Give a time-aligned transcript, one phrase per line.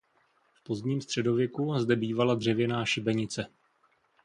[0.53, 3.45] V pozdním středověku zde bývala dřevěná šibenice.